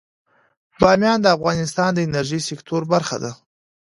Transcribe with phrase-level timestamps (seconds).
[0.79, 3.31] بامیان د افغانستان د انرژۍ سکتور برخه ده.